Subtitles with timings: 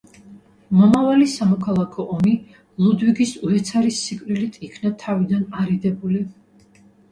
[0.77, 2.33] მომავალი სამოქალაქო ომი
[2.87, 6.27] ლუდვიგის უეცარი სიკვდილით იქნა თავიდან არიდებული.